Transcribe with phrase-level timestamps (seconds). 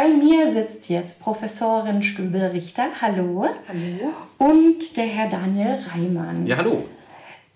[0.00, 2.84] Bei mir sitzt jetzt Professorin Stübel-Richter.
[3.02, 3.48] Hallo.
[3.66, 4.12] Hallo.
[4.52, 6.46] Und der Herr Daniel Reimann.
[6.46, 6.84] Ja, hallo.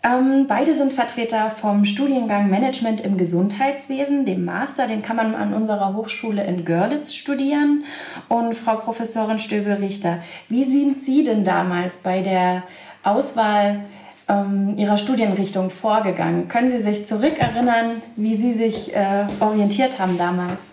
[0.02, 4.88] Ähm, beide sind Vertreter vom Studiengang Management im Gesundheitswesen, dem Master.
[4.88, 7.84] Den kann man an unserer Hochschule in Görlitz studieren.
[8.28, 12.64] Und Frau Professorin Stöbel-Richter, wie sind Sie denn damals bei der
[13.04, 13.84] Auswahl
[14.28, 16.48] ähm, Ihrer Studienrichtung vorgegangen?
[16.48, 20.72] Können Sie sich zurückerinnern, wie Sie sich äh, orientiert haben damals?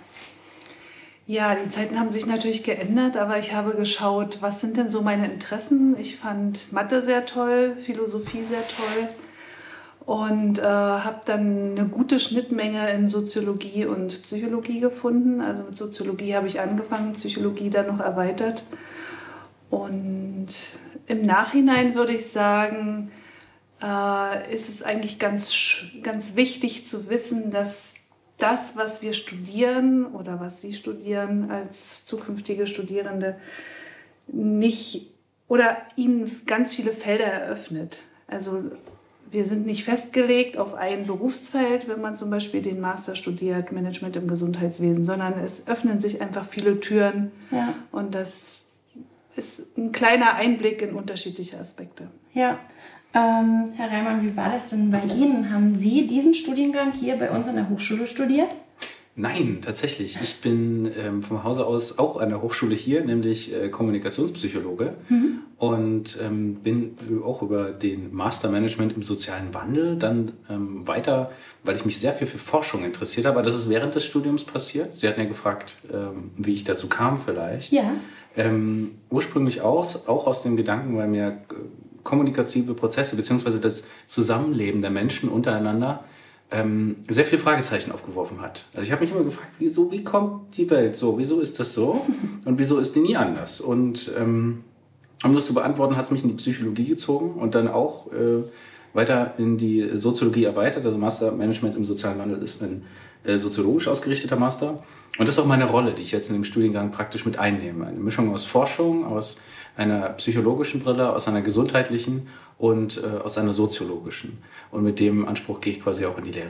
[1.29, 5.03] Ja, die Zeiten haben sich natürlich geändert, aber ich habe geschaut, was sind denn so
[5.03, 5.95] meine Interessen.
[5.99, 9.09] Ich fand Mathe sehr toll, Philosophie sehr toll
[10.07, 15.39] und äh, habe dann eine gute Schnittmenge in Soziologie und Psychologie gefunden.
[15.39, 18.63] Also mit Soziologie habe ich angefangen, Psychologie dann noch erweitert.
[19.69, 20.47] Und
[21.05, 23.11] im Nachhinein würde ich sagen,
[23.83, 27.98] äh, ist es eigentlich ganz, ganz wichtig zu wissen, dass
[28.39, 33.37] das, was wir studieren oder was Sie studieren als zukünftige Studierende,
[34.27, 35.11] nicht
[35.47, 38.03] oder Ihnen ganz viele Felder eröffnet.
[38.27, 38.71] Also
[39.31, 44.15] wir sind nicht festgelegt auf ein Berufsfeld, wenn man zum Beispiel den Master studiert, Management
[44.15, 47.75] im Gesundheitswesen, sondern es öffnen sich einfach viele Türen ja.
[47.91, 48.61] und das
[49.35, 52.07] ist ein kleiner Einblick in unterschiedliche Aspekte.
[52.33, 52.59] Ja,
[53.13, 55.51] ähm, Herr Reimann, wie war das denn bei Ihnen?
[55.51, 58.49] Haben Sie diesen Studiengang hier bei uns an der Hochschule studiert?
[59.19, 60.17] Nein, tatsächlich.
[60.21, 65.39] Ich bin ähm, vom Hause aus auch an der Hochschule hier, nämlich äh, Kommunikationspsychologe mhm.
[65.57, 66.95] und ähm, bin
[67.25, 71.31] auch über den Mastermanagement im sozialen Wandel dann ähm, weiter,
[71.65, 73.39] weil ich mich sehr viel für Forschung interessiert habe.
[73.39, 74.95] Aber das ist während des Studiums passiert.
[74.95, 77.73] Sie hatten ja gefragt, ähm, wie ich dazu kam vielleicht.
[77.73, 77.91] Ja.
[78.37, 81.55] Ähm, ursprünglich aus, auch aus dem Gedanken, weil mir äh,
[82.09, 86.03] kommunikative Prozesse beziehungsweise das Zusammenleben der Menschen untereinander
[86.51, 88.65] ähm, sehr viele Fragezeichen aufgeworfen hat.
[88.73, 91.19] Also ich habe mich immer gefragt, wieso, wie kommt die Welt so?
[91.19, 92.05] Wieso ist das so?
[92.45, 93.61] Und wieso ist die nie anders?
[93.61, 94.63] Und ähm,
[95.23, 98.41] um das zu beantworten, hat es mich in die Psychologie gezogen und dann auch äh,
[98.93, 100.85] weiter in die Soziologie erweitert.
[100.85, 102.85] Also Master Management im sozialen Wandel ist ein
[103.25, 104.81] äh, soziologisch ausgerichteter Master.
[105.17, 107.87] Und das ist auch meine Rolle, die ich jetzt in dem Studiengang praktisch mit einnehme.
[107.87, 109.39] Eine Mischung aus Forschung, aus
[109.79, 114.37] einer psychologischen Brille, aus einer gesundheitlichen und äh, aus einer soziologischen.
[114.71, 116.49] Und mit dem Anspruch gehe ich quasi auch in die Lehre.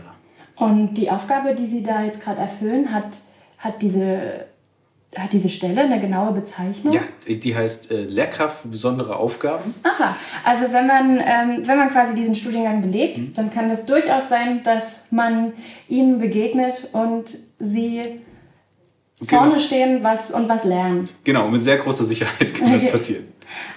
[0.56, 3.20] Und die Aufgabe, die Sie da jetzt gerade erfüllen, hat,
[3.60, 4.46] hat diese
[5.18, 6.94] hat diese Stelle eine genaue Bezeichnung?
[6.94, 9.74] Ja, die heißt äh, Lehrkraft für besondere Aufgaben.
[9.84, 10.16] Aha,
[10.46, 13.34] also wenn man, ähm, wenn man quasi diesen Studiengang belegt, mhm.
[13.34, 15.54] dann kann es durchaus sein, dass man
[15.88, 17.26] ihnen begegnet und
[17.58, 18.04] sie
[19.28, 19.44] genau.
[19.44, 21.10] vorne stehen was, und was lernen.
[21.24, 23.26] Genau, mit sehr großer Sicherheit kann das passieren.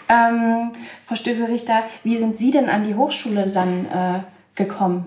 [0.08, 0.72] Ähm,
[1.06, 4.20] Frau Stöbel-Richter, wie sind Sie denn an die Hochschule dann äh,
[4.54, 5.06] gekommen?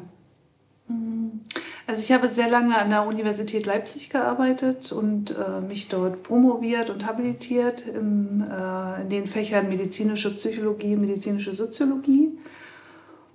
[1.88, 6.90] Also ich habe sehr lange an der Universität Leipzig gearbeitet und äh, mich dort promoviert
[6.90, 12.32] und habilitiert im, äh, in den Fächern medizinische Psychologie, medizinische Soziologie.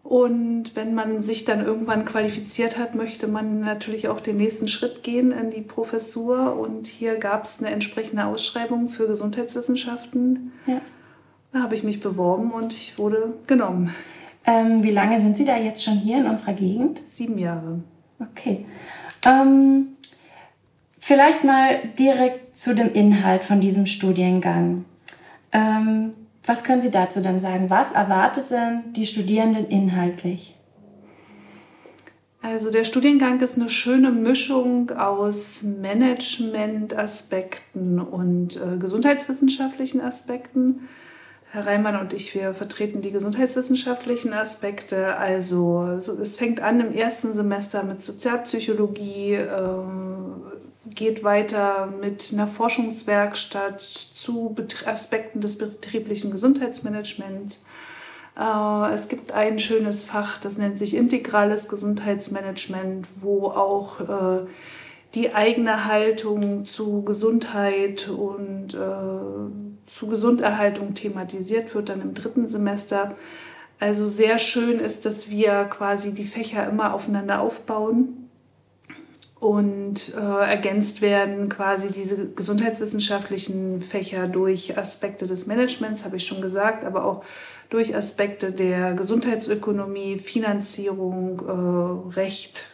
[0.02, 5.02] Und wenn man sich dann irgendwann qualifiziert hat, möchte man natürlich auch den nächsten Schritt
[5.02, 6.56] gehen in die Professur.
[6.58, 10.52] Und hier gab es eine entsprechende Ausschreibung für Gesundheitswissenschaften.
[10.66, 10.80] Ja.
[11.52, 13.94] Da habe ich mich beworben und ich wurde genommen.
[14.46, 17.00] Ähm, wie lange sind Sie da jetzt schon hier in unserer Gegend?
[17.06, 17.80] Sieben Jahre.
[18.18, 18.64] Okay.
[19.26, 19.88] Ähm,
[20.98, 24.84] vielleicht mal direkt zu dem Inhalt von diesem Studiengang.
[25.52, 26.12] Ähm,
[26.50, 27.70] was können Sie dazu dann sagen?
[27.70, 30.56] Was erwartet denn die Studierenden inhaltlich?
[32.42, 40.88] Also der Studiengang ist eine schöne Mischung aus Management-Aspekten und äh, gesundheitswissenschaftlichen Aspekten.
[41.52, 45.18] Herr Reimann und ich, wir vertreten die gesundheitswissenschaftlichen Aspekte.
[45.18, 50.49] Also es fängt an im ersten Semester mit Sozialpsychologie, ähm,
[50.94, 54.54] geht weiter mit einer Forschungswerkstatt zu
[54.86, 57.64] Aspekten des betrieblichen Gesundheitsmanagements.
[58.38, 64.46] Äh, es gibt ein schönes Fach, das nennt sich integrales Gesundheitsmanagement, wo auch äh,
[65.14, 73.16] die eigene Haltung zu Gesundheit und äh, zu Gesunderhaltung thematisiert wird, dann im dritten Semester.
[73.80, 78.29] Also sehr schön ist, dass wir quasi die Fächer immer aufeinander aufbauen
[79.40, 86.42] und äh, ergänzt werden quasi diese gesundheitswissenschaftlichen Fächer durch Aspekte des Managements, habe ich schon
[86.42, 87.24] gesagt, aber auch
[87.70, 92.66] durch Aspekte der Gesundheitsökonomie, Finanzierung, äh, Recht,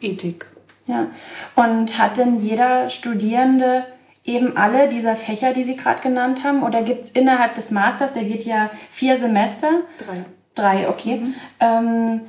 [0.00, 0.46] Ethik.
[0.86, 1.08] Ja,
[1.56, 3.84] und hat denn jeder Studierende
[4.24, 6.62] eben alle dieser Fächer, die Sie gerade genannt haben?
[6.62, 9.68] Oder gibt es innerhalb des Masters, der geht ja vier Semester?
[9.98, 10.24] Drei.
[10.54, 11.16] Drei, okay.
[11.16, 11.34] Mhm.
[11.60, 12.20] Ähm,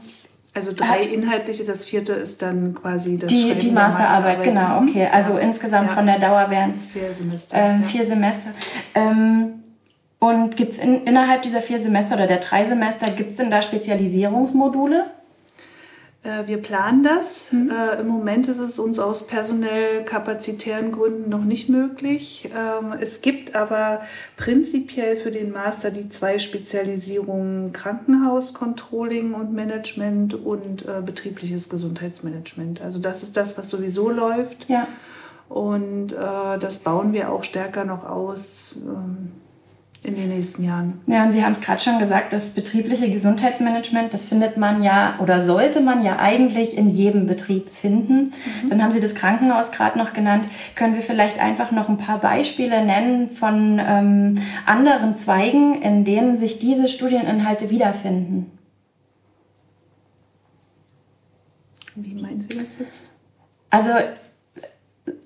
[0.53, 5.07] also drei inhaltliche, das vierte ist dann quasi das Die, die Masterarbeit, Masterarbeit, genau, okay.
[5.11, 5.39] Also ja.
[5.39, 5.95] insgesamt ja.
[5.95, 7.57] von der Dauer wären es vier Semester.
[7.57, 8.49] Ähm, vier Semester.
[8.93, 9.61] Ähm,
[10.19, 13.49] und gibt es in, innerhalb dieser vier Semester oder der drei Semester, gibt es denn
[13.49, 15.05] da Spezialisierungsmodule?
[16.23, 17.51] Äh, wir planen das.
[17.51, 17.71] Mhm.
[17.71, 22.49] Äh, Im Moment ist es uns aus personell kapazitären Gründen noch nicht möglich.
[22.55, 24.01] Ähm, es gibt aber
[24.37, 32.81] prinzipiell für den Master die zwei Spezialisierungen Krankenhaus, Controlling und Management und äh, betriebliches Gesundheitsmanagement.
[32.81, 34.69] Also das ist das, was sowieso läuft.
[34.69, 34.87] Ja.
[35.49, 38.75] Und äh, das bauen wir auch stärker noch aus.
[38.77, 39.31] Ähm,
[40.03, 40.99] in den nächsten Jahren.
[41.05, 45.19] Ja, und Sie haben es gerade schon gesagt, das betriebliche Gesundheitsmanagement, das findet man ja
[45.19, 48.33] oder sollte man ja eigentlich in jedem Betrieb finden.
[48.63, 48.69] Mhm.
[48.69, 50.45] Dann haben Sie das Krankenhaus gerade noch genannt.
[50.75, 56.35] Können Sie vielleicht einfach noch ein paar Beispiele nennen von ähm, anderen Zweigen, in denen
[56.35, 58.51] sich diese Studieninhalte wiederfinden?
[61.93, 63.11] Wie meinen Sie das jetzt?
[63.69, 63.91] Also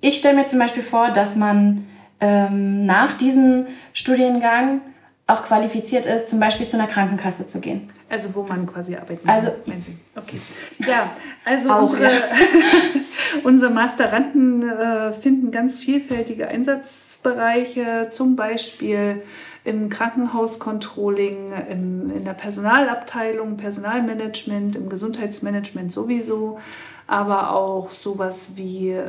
[0.01, 1.85] ich stelle mir zum Beispiel vor, dass man
[2.25, 4.81] ähm, nach diesem Studiengang
[5.27, 7.87] auch qualifiziert ist, zum Beispiel zu einer Krankenkasse zu gehen.
[8.09, 9.97] Also wo man quasi arbeiten also, meinen Sie?
[10.15, 10.39] Okay.
[10.79, 11.11] Ja,
[11.43, 12.09] also auch, unsere, ja.
[13.43, 19.23] unsere Masteranden äh, finden ganz vielfältige Einsatzbereiche, zum Beispiel
[19.63, 26.59] im Krankenhauscontrolling, im, in der Personalabteilung, Personalmanagement, im Gesundheitsmanagement sowieso,
[27.07, 29.03] aber auch sowas wie äh,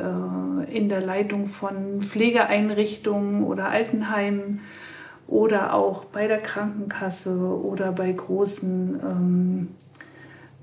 [0.69, 4.61] in der Leitung von Pflegeeinrichtungen oder Altenheimen
[5.27, 9.67] oder auch bei der Krankenkasse oder bei großen ähm,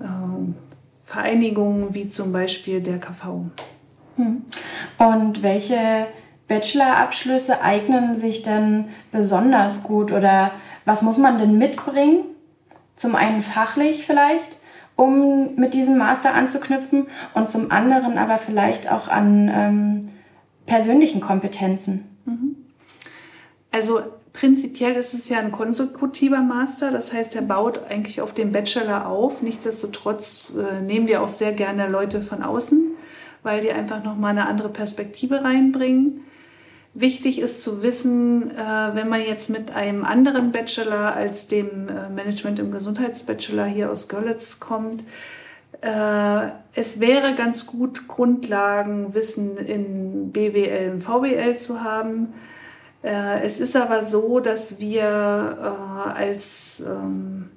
[0.00, 0.04] äh,
[1.04, 3.46] Vereinigungen wie zum Beispiel der KV.
[4.16, 4.42] Hm.
[4.98, 6.06] Und welche
[6.48, 10.52] Bachelorabschlüsse eignen sich denn besonders gut oder
[10.84, 12.24] was muss man denn mitbringen?
[12.96, 14.58] Zum einen fachlich vielleicht
[14.96, 20.08] um mit diesem Master anzuknüpfen und zum anderen aber vielleicht auch an ähm,
[20.66, 22.04] persönlichen Kompetenzen.
[22.24, 22.56] Mhm.
[23.70, 24.00] Also
[24.32, 29.08] prinzipiell ist es ja ein konsekutiver Master, das heißt, er baut eigentlich auf dem Bachelor
[29.08, 29.42] auf.
[29.42, 32.92] Nichtsdestotrotz äh, nehmen wir auch sehr gerne Leute von außen,
[33.42, 36.23] weil die einfach nochmal eine andere Perspektive reinbringen.
[36.96, 42.08] Wichtig ist zu wissen, äh, wenn man jetzt mit einem anderen Bachelor als dem äh,
[42.08, 45.02] Management im Gesundheitsbachelor hier aus Görlitz kommt,
[45.80, 52.32] äh, es wäre ganz gut, Grundlagenwissen in BWL und VWL zu haben.
[53.02, 55.04] Es ist aber so, dass wir
[56.16, 57.50] als ähm,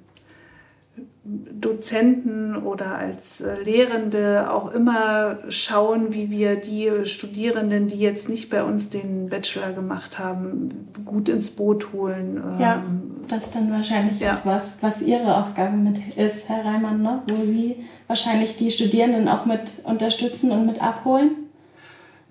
[1.60, 8.48] Dozenten oder als äh, Lehrende auch immer schauen, wie wir die Studierenden, die jetzt nicht
[8.48, 12.42] bei uns den Bachelor gemacht haben, gut ins Boot holen.
[12.58, 14.36] Ja, ähm, das ist dann wahrscheinlich ja.
[14.36, 17.22] auch was, was Ihre Aufgabe mit ist, Herr Reimann, ne?
[17.28, 17.76] wo Sie
[18.06, 21.47] wahrscheinlich die Studierenden auch mit unterstützen und mit abholen.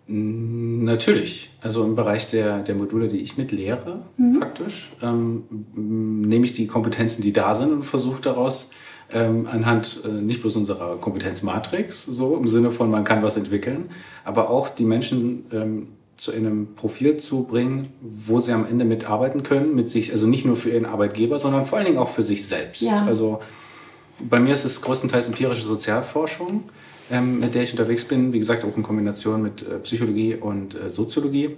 [0.10, 1.50] Natürlich.
[1.62, 4.40] Also im Bereich der, der Module, die ich mitlehre, mhm.
[4.40, 5.44] faktisch, ähm,
[5.76, 8.72] nehme ich die Kompetenzen, die da sind und versuche daraus
[9.12, 13.90] ähm, anhand äh, nicht bloß unserer Kompetenzmatrix, so im Sinne von, man kann was entwickeln,
[14.24, 19.44] aber auch die Menschen ähm, zu einem Profil zu bringen, wo sie am Ende mitarbeiten
[19.44, 22.24] können, mit sich, also nicht nur für ihren Arbeitgeber, sondern vor allen Dingen auch für
[22.24, 22.82] sich selbst.
[22.82, 23.06] Ja.
[23.06, 23.40] Also
[24.20, 26.64] bei mir ist es größtenteils empirische Sozialforschung
[27.12, 28.34] ähm, mit der ich unterwegs bin.
[28.34, 31.58] Wie gesagt, auch in Kombination mit äh, Psychologie und äh, Soziologie.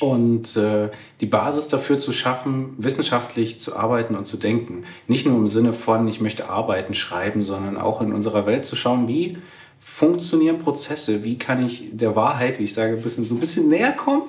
[0.00, 0.90] Und äh,
[1.20, 4.84] die Basis dafür zu schaffen, wissenschaftlich zu arbeiten und zu denken.
[5.06, 8.76] Nicht nur im Sinne von, ich möchte arbeiten, schreiben, sondern auch in unserer Welt zu
[8.76, 9.38] schauen, wie
[9.78, 13.68] funktionieren Prozesse, wie kann ich der Wahrheit, wie ich sage, ein bisschen, so ein bisschen
[13.68, 14.22] näher kommen.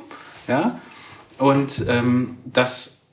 [0.47, 0.79] Ja?
[1.39, 3.07] Und ähm, das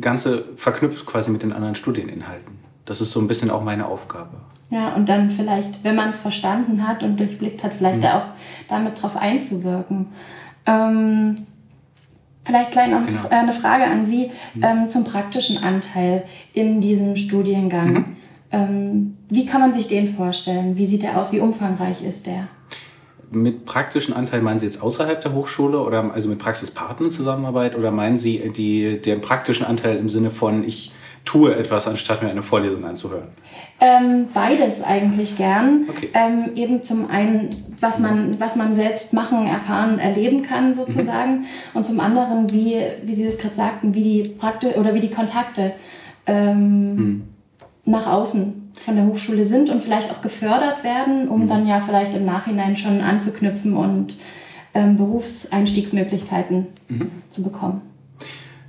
[0.00, 2.58] Ganze verknüpft quasi mit den anderen Studieninhalten.
[2.84, 4.36] Das ist so ein bisschen auch meine Aufgabe.
[4.70, 8.06] Ja, und dann vielleicht, wenn man es verstanden hat und durchblickt hat, vielleicht mhm.
[8.06, 8.26] auch
[8.68, 10.06] damit drauf einzuwirken.
[10.64, 11.34] Ähm,
[12.44, 13.28] vielleicht gleich noch genau.
[13.30, 14.62] eine Frage an Sie mhm.
[14.64, 17.92] ähm, zum praktischen Anteil in diesem Studiengang.
[17.92, 18.16] Mhm.
[18.52, 20.76] Ähm, wie kann man sich den vorstellen?
[20.76, 21.32] Wie sieht der aus?
[21.32, 22.48] Wie umfangreich ist der?
[23.32, 27.92] Mit praktischen Anteil meinen Sie jetzt außerhalb der Hochschule oder also mit Praxispartnern Zusammenarbeit oder
[27.92, 30.92] meinen Sie die, den praktischen Anteil im Sinne von, ich
[31.24, 33.28] tue etwas, anstatt mir eine Vorlesung anzuhören?
[33.82, 35.86] Ähm, beides eigentlich gern.
[35.88, 36.10] Okay.
[36.12, 37.48] Ähm, eben zum einen,
[37.80, 41.40] was man, was man selbst machen, erfahren, erleben kann sozusagen.
[41.40, 41.44] Mhm.
[41.72, 45.10] Und zum anderen, wie, wie Sie das gerade sagten, wie die Prakti oder wie die
[45.10, 45.72] Kontakte
[46.26, 47.22] ähm, mhm.
[47.86, 51.48] nach außen von der Hochschule sind und vielleicht auch gefördert werden, um mhm.
[51.48, 54.18] dann ja vielleicht im Nachhinein schon anzuknüpfen und
[54.74, 57.10] ähm, Berufseinstiegsmöglichkeiten mhm.
[57.30, 57.80] zu bekommen.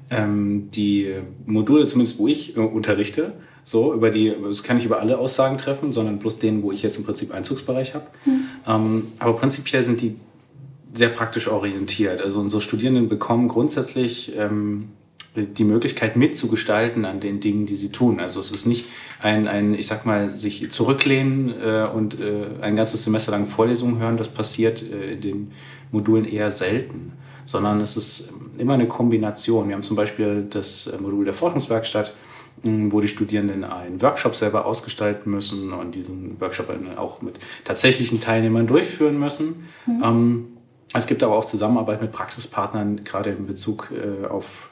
[0.10, 1.14] Ähm, die
[1.46, 5.58] Module, zumindest wo ich äh, unterrichte, so über die, das kann ich über alle Aussagen
[5.58, 8.06] treffen, sondern bloß denen, wo ich jetzt im Prinzip Einzugsbereich habe.
[8.26, 8.44] Mhm.
[8.68, 10.16] Ähm, aber prinzipiell sind die
[10.94, 12.22] sehr praktisch orientiert.
[12.22, 14.90] Also unsere Studierenden bekommen grundsätzlich ähm,
[15.36, 18.20] die Möglichkeit mitzugestalten an den Dingen, die sie tun.
[18.20, 18.88] Also es ist nicht
[19.22, 24.00] ein, ein ich sag mal, sich zurücklehnen äh, und äh, ein ganzes Semester lang Vorlesungen
[24.00, 24.18] hören.
[24.18, 25.52] Das passiert äh, in den
[25.92, 27.14] Modulen eher selten,
[27.46, 29.70] sondern es ist immer eine Kombination.
[29.70, 32.14] Wir haben zum Beispiel das äh, Modul der Forschungswerkstatt,
[32.64, 38.68] wo die Studierenden einen Workshop selber ausgestalten müssen und diesen Workshop auch mit tatsächlichen Teilnehmern
[38.68, 39.68] durchführen müssen.
[39.86, 40.04] Mhm.
[40.04, 40.48] Ähm,
[40.94, 44.70] es gibt aber auch Zusammenarbeit mit Praxispartnern, gerade in Bezug äh, auf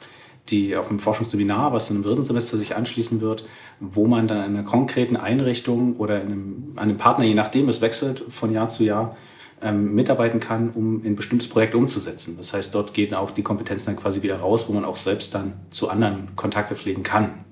[0.48, 3.46] die auf dem Forschungsseminar, was in einem dritten Semester sich anschließen wird,
[3.78, 7.80] wo man dann in einer konkreten Einrichtung oder in einem, einem Partner, je nachdem es
[7.80, 9.16] wechselt von Jahr zu Jahr,
[9.62, 12.36] ähm, mitarbeiten kann, um ein bestimmtes Projekt umzusetzen.
[12.38, 15.34] Das heißt, dort gehen auch die Kompetenzen dann quasi wieder raus, wo man auch selbst
[15.34, 17.44] dann zu anderen Kontakte pflegen kann.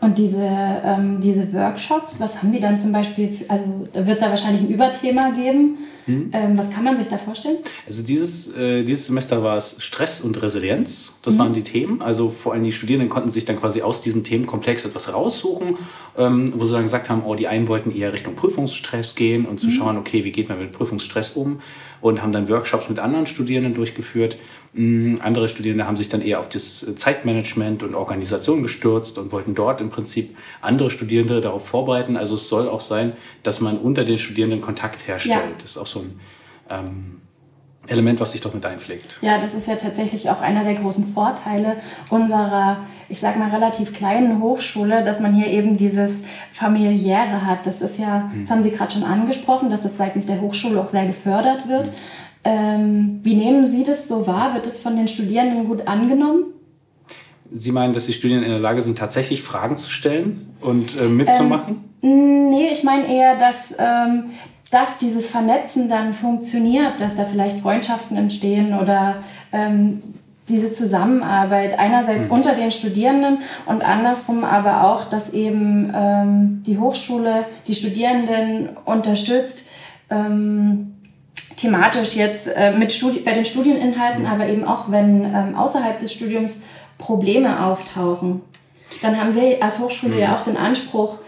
[0.00, 4.22] Und diese, ähm, diese Workshops, was haben die dann zum Beispiel, also da wird es
[4.22, 5.76] ja wahrscheinlich ein Überthema geben.
[6.06, 6.30] Mhm.
[6.32, 7.58] Ähm, was kann man sich da vorstellen?
[7.86, 11.38] Also dieses, äh, dieses Semester war es Stress und Resilienz, das mhm.
[11.38, 12.00] waren die Themen.
[12.00, 15.76] Also vor allem die Studierenden konnten sich dann quasi aus diesem Themenkomplex etwas raussuchen,
[16.16, 19.60] ähm, wo sie dann gesagt haben, oh, die einen wollten eher Richtung Prüfungsstress gehen und
[19.60, 19.72] zu mhm.
[19.72, 21.60] schauen, okay, wie geht man mit Prüfungsstress um
[22.00, 24.38] und haben dann Workshops mit anderen Studierenden durchgeführt.
[24.72, 29.54] Mm, andere Studierende haben sich dann eher auf das Zeitmanagement und Organisation gestürzt und wollten
[29.54, 32.16] dort im Prinzip andere Studierende darauf vorbereiten.
[32.16, 33.12] Also es soll auch sein,
[33.42, 35.40] dass man unter den Studierenden Kontakt herstellt.
[35.40, 35.54] Ja.
[35.60, 36.20] Das ist auch so ein
[36.70, 37.20] ähm,
[37.88, 39.18] Element, was sich doch mit einpflegt.
[39.22, 41.78] Ja, das ist ja tatsächlich auch einer der großen Vorteile
[42.10, 47.66] unserer, ich sag mal, relativ kleinen Hochschule, dass man hier eben dieses familiäre hat.
[47.66, 50.90] Das ist ja, das haben Sie gerade schon angesprochen, dass das seitens der Hochschule auch
[50.90, 51.86] sehr gefördert wird.
[51.86, 51.92] Mhm.
[52.42, 54.54] Ähm, wie nehmen Sie das so wahr?
[54.54, 56.44] Wird es von den Studierenden gut angenommen?
[57.50, 61.08] Sie meinen, dass die Studierenden in der Lage sind, tatsächlich Fragen zu stellen und äh,
[61.08, 61.84] mitzumachen?
[62.02, 64.30] Ähm, nee, ich meine eher, dass, ähm,
[64.70, 69.16] dass dieses Vernetzen dann funktioniert, dass da vielleicht Freundschaften entstehen oder
[69.52, 70.00] ähm,
[70.48, 72.34] diese Zusammenarbeit einerseits mhm.
[72.34, 79.68] unter den Studierenden und andersrum aber auch, dass eben ähm, die Hochschule die Studierenden unterstützt,
[80.10, 80.94] ähm,
[81.60, 86.12] thematisch jetzt äh, mit Studi bei den Studieninhalten, aber eben auch, wenn ähm, außerhalb des
[86.12, 86.64] Studiums
[86.98, 88.42] Probleme auftauchen.
[89.02, 90.20] Dann haben wir als Hochschule mhm.
[90.20, 91.18] ja auch den Anspruch,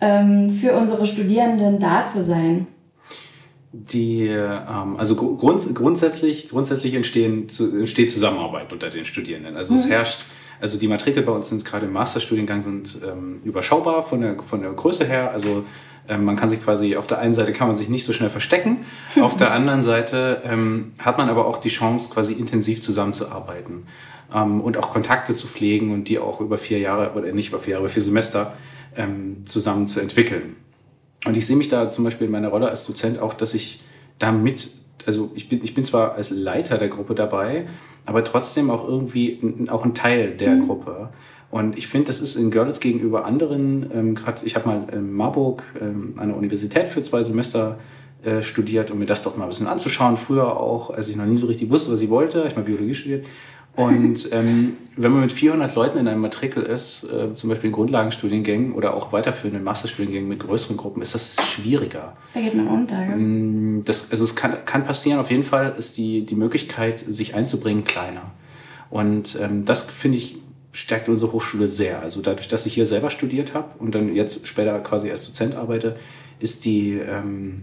[0.00, 2.66] ähm, für unsere Studierenden da zu sein.
[3.72, 9.56] Die, ähm, also grund, grundsätzlich, grundsätzlich entstehen, zu, entsteht Zusammenarbeit unter den Studierenden.
[9.56, 9.78] Also mhm.
[9.78, 10.24] es herrscht,
[10.60, 14.60] also die Matrikel bei uns sind gerade im Masterstudiengang sind ähm, überschaubar von der, von
[14.60, 15.30] der Größe her.
[15.30, 15.64] Also
[16.12, 18.30] ähm, man kann sich quasi, auf der einen Seite kann man sich nicht so schnell
[18.30, 18.84] verstecken,
[19.20, 23.86] auf der anderen Seite ähm, hat man aber auch die Chance, quasi intensiv zusammenzuarbeiten
[24.34, 27.58] ähm, und auch Kontakte zu pflegen und die auch über vier Jahre, oder nicht über
[27.58, 28.54] vier Jahre, über vier Semester
[28.96, 30.56] ähm, zusammen zu entwickeln.
[31.24, 33.80] Und ich sehe mich da zum Beispiel in meiner Rolle als Dozent auch, dass ich
[34.18, 34.70] da mit,
[35.06, 37.66] also ich bin, ich bin zwar als Leiter der Gruppe dabei,
[38.04, 39.38] aber trotzdem auch irgendwie
[39.68, 40.66] auch ein Teil der mhm.
[40.66, 41.10] Gruppe.
[41.52, 45.12] Und ich finde, das ist in Görlitz gegenüber anderen, ähm, gerade ich habe mal in
[45.12, 47.78] Marburg ähm, an der Universität für zwei Semester
[48.24, 50.16] äh, studiert, um mir das doch mal ein bisschen anzuschauen.
[50.16, 52.44] Früher auch, als ich noch nie so richtig wusste, was ich wollte.
[52.48, 53.26] Ich habe Biologie studiert.
[53.76, 57.74] Und ähm, wenn man mit 400 Leuten in einem Matrikel ist, äh, zum Beispiel in
[57.74, 62.16] Grundlagenstudiengängen oder auch weiterführenden Masterstudiengängen mit größeren Gruppen, ist das schwieriger.
[62.32, 62.94] Da geht man unter.
[62.94, 63.14] Ja?
[63.14, 65.18] Mm, das, also es kann, kann passieren.
[65.18, 68.22] Auf jeden Fall ist die, die Möglichkeit, sich einzubringen, kleiner.
[68.88, 70.41] Und ähm, das finde ich
[70.72, 72.00] stärkt unsere Hochschule sehr.
[72.00, 75.54] Also dadurch, dass ich hier selber studiert habe und dann jetzt später quasi als Dozent
[75.54, 75.96] arbeite,
[76.40, 77.62] ist die, ähm,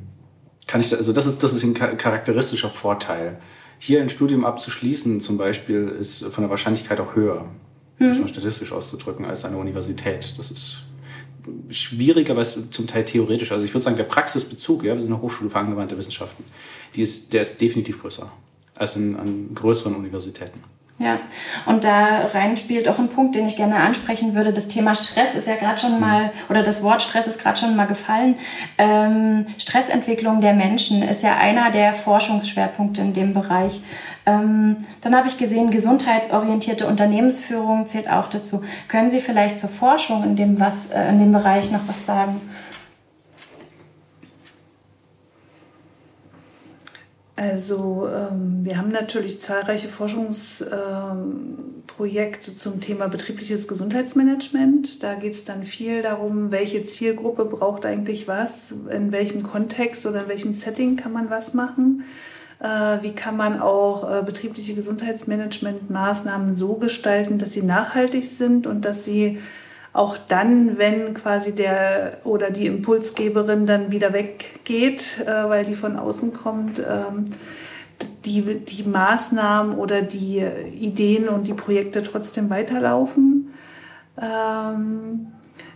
[0.67, 3.39] kann ich, also das ist, das ist ein charakteristischer Vorteil.
[3.79, 7.49] Hier ein Studium abzuschließen zum Beispiel ist von der Wahrscheinlichkeit auch höher,
[7.97, 8.09] mhm.
[8.09, 10.35] muss man statistisch auszudrücken, als eine Universität.
[10.37, 10.83] Das ist
[11.69, 13.51] schwieriger, aber es ist zum Teil theoretisch.
[13.51, 16.43] Also ich würde sagen, der Praxisbezug, ja, wir sind eine Hochschule für angewandte Wissenschaften,
[16.95, 18.31] die ist, der ist definitiv größer
[18.75, 20.63] als in, an größeren Universitäten.
[20.99, 21.17] Ja,
[21.65, 24.51] und da rein spielt auch ein Punkt, den ich gerne ansprechen würde.
[24.51, 27.77] Das Thema Stress ist ja gerade schon mal, oder das Wort Stress ist gerade schon
[27.77, 28.35] mal gefallen.
[28.77, 33.81] Ähm, Stressentwicklung der Menschen ist ja einer der Forschungsschwerpunkte in dem Bereich.
[34.25, 38.61] Ähm, dann habe ich gesehen, gesundheitsorientierte Unternehmensführung zählt auch dazu.
[38.89, 42.41] Können Sie vielleicht zur Forschung in dem, was, äh, in dem Bereich noch was sagen?
[47.39, 55.01] Also ähm, wir haben natürlich zahlreiche Forschungsprojekte ähm, zum Thema betriebliches Gesundheitsmanagement.
[55.03, 60.23] Da geht es dann viel darum, welche Zielgruppe braucht eigentlich was, in welchem Kontext oder
[60.23, 62.03] in welchem Setting kann man was machen.
[62.59, 68.83] Äh, wie kann man auch äh, betriebliche Gesundheitsmanagementmaßnahmen so gestalten, dass sie nachhaltig sind und
[68.83, 69.39] dass sie
[69.93, 75.97] auch dann, wenn quasi der oder die Impulsgeberin dann wieder weggeht, äh, weil die von
[75.97, 77.25] außen kommt, ähm,
[78.25, 80.45] die, die Maßnahmen oder die
[80.79, 83.53] Ideen und die Projekte trotzdem weiterlaufen.
[84.21, 85.27] Ähm,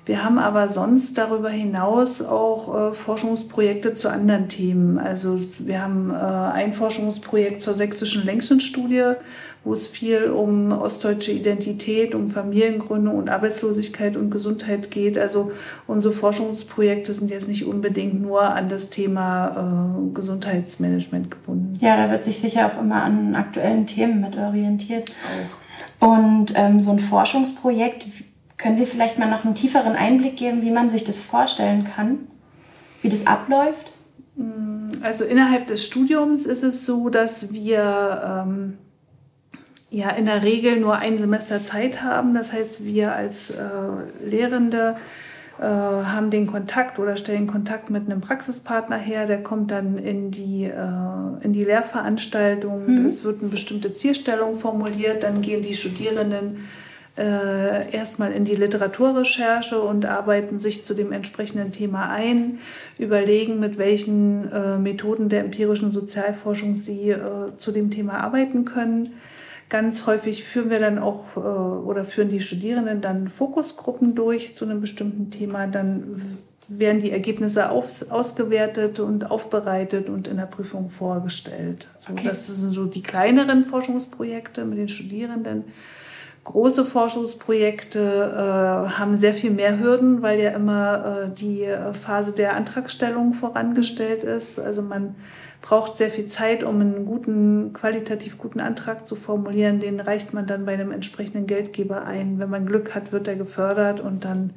[0.05, 4.97] wir haben aber sonst darüber hinaus auch äh, Forschungsprojekte zu anderen Themen.
[4.97, 9.13] Also wir haben äh, ein Forschungsprojekt zur sächsischen Längchenstudie,
[9.63, 15.17] wo es viel um ostdeutsche Identität, um Familiengründung und Arbeitslosigkeit und Gesundheit geht.
[15.17, 15.53] Also
[15.87, 21.79] unsere Forschungsprojekte sind jetzt nicht unbedingt nur an das Thema äh, Gesundheitsmanagement gebunden.
[21.79, 25.13] Ja, da wird sich sicher auch immer an aktuellen Themen mit orientiert.
[26.01, 26.09] Auch.
[26.17, 28.05] Und ähm, so ein Forschungsprojekt,
[28.63, 32.19] können Sie vielleicht mal noch einen tieferen Einblick geben, wie man sich das vorstellen kann,
[33.01, 33.91] wie das abläuft?
[35.01, 38.77] Also innerhalb des Studiums ist es so, dass wir ähm,
[39.89, 42.33] ja in der Regel nur ein Semester Zeit haben.
[42.33, 43.63] Das heißt, wir als äh,
[44.25, 44.95] Lehrende
[45.59, 50.31] äh, haben den Kontakt oder stellen Kontakt mit einem Praxispartner her, der kommt dann in
[50.31, 52.99] die, äh, in die Lehrveranstaltung.
[52.99, 53.05] Mhm.
[53.05, 56.59] Es wird eine bestimmte Zielstellung formuliert, dann gehen die Studierenden
[57.17, 62.59] äh, erstmal in die Literaturrecherche und arbeiten sich zu dem entsprechenden Thema ein,
[62.97, 69.07] überlegen, mit welchen äh, Methoden der empirischen Sozialforschung sie äh, zu dem Thema arbeiten können.
[69.69, 74.65] Ganz häufig führen wir dann auch äh, oder führen die Studierenden dann Fokusgruppen durch zu
[74.65, 75.67] einem bestimmten Thema.
[75.67, 76.19] Dann
[76.67, 81.87] werden die Ergebnisse aus, ausgewertet und aufbereitet und in der Prüfung vorgestellt.
[81.99, 82.23] So, okay.
[82.25, 85.65] Das sind so die kleineren Forschungsprojekte mit den Studierenden.
[86.43, 92.55] Große Forschungsprojekte äh, haben sehr viel mehr Hürden, weil ja immer äh, die Phase der
[92.55, 94.59] Antragstellung vorangestellt ist.
[94.59, 95.15] Also man
[95.61, 99.79] braucht sehr viel Zeit, um einen guten, qualitativ guten Antrag zu formulieren.
[99.79, 102.37] Den reicht man dann bei einem entsprechenden Geldgeber ein.
[102.39, 104.51] Wenn man Glück hat, wird er gefördert und dann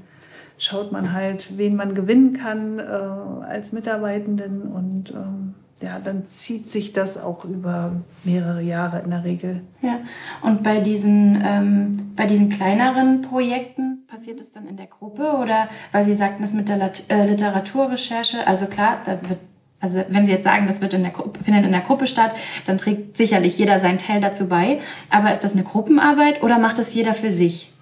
[0.58, 6.70] schaut man halt, wen man gewinnen kann äh, als Mitarbeitenden und ähm, ja, dann zieht
[6.70, 7.92] sich das auch über
[8.24, 9.60] mehrere Jahre in der Regel.
[9.82, 10.00] Ja,
[10.42, 15.68] und bei diesen, ähm, bei diesen kleineren Projekten passiert es dann in der Gruppe oder
[15.92, 19.40] weil Sie sagten, das mit der Lat äh, Literaturrecherche, also klar, da wird
[19.78, 22.34] also wenn Sie jetzt sagen, das wird in der Gruppe, findet in der Gruppe statt,
[22.64, 24.80] dann trägt sicherlich jeder seinen Teil dazu bei.
[25.10, 27.72] Aber ist das eine Gruppenarbeit oder macht das jeder für sich?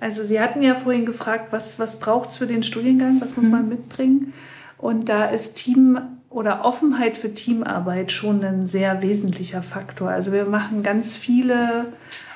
[0.00, 3.44] Also Sie hatten ja vorhin gefragt, was, was braucht es für den Studiengang, was muss
[3.44, 3.52] mhm.
[3.52, 4.32] man mitbringen?
[4.78, 5.98] Und da ist Team
[6.34, 10.10] oder Offenheit für Teamarbeit schon ein sehr wesentlicher Faktor.
[10.10, 11.86] Also wir machen ganz viele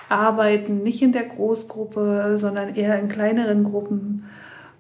[0.09, 4.25] Arbeiten nicht in der Großgruppe, sondern eher in kleineren Gruppen.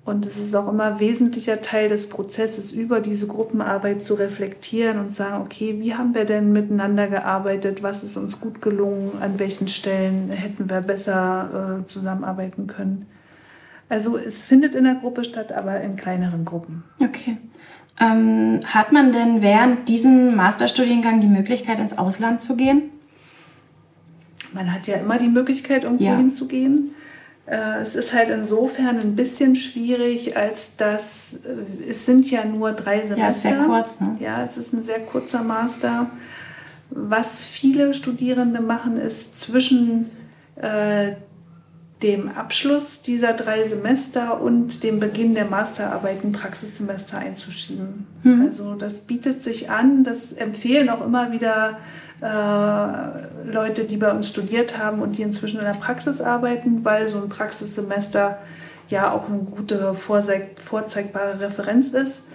[0.04, 5.12] Und es ist auch immer wesentlicher Teil des Prozesses, über diese Gruppenarbeit zu reflektieren und
[5.12, 7.82] sagen, okay, wie haben wir denn miteinander gearbeitet?
[7.82, 9.12] Was ist uns gut gelungen?
[9.20, 13.06] An welchen Stellen hätten wir besser äh, zusammenarbeiten können?
[13.88, 16.84] Also es findet in der Gruppe statt, aber in kleineren Gruppen.
[17.00, 17.38] Okay.
[18.00, 22.90] Ähm, hat man denn während diesem Masterstudiengang die Möglichkeit, ins Ausland zu gehen?
[24.52, 26.16] Man hat ja immer die Möglichkeit, irgendwo ja.
[26.16, 26.94] hinzugehen.
[27.46, 32.72] Äh, es ist halt insofern ein bisschen schwierig, als dass äh, es sind ja nur
[32.72, 33.48] drei Semester.
[33.48, 34.00] Ja, sehr kurz.
[34.00, 34.16] Ne?
[34.20, 36.10] Ja, es ist ein sehr kurzer Master.
[36.90, 40.06] Was viele Studierende machen, ist zwischen
[40.56, 41.12] äh,
[42.02, 48.06] dem Abschluss dieser drei Semester und dem Beginn der Masterarbeit ein Praxissemester einzuschieben.
[48.22, 48.42] Mhm.
[48.46, 51.78] Also das bietet sich an, das empfehlen auch immer wieder
[52.20, 57.06] äh, Leute, die bei uns studiert haben und die inzwischen in der Praxis arbeiten, weil
[57.06, 58.38] so ein Praxissemester
[58.88, 62.28] ja auch eine gute vorzeigbare Referenz ist.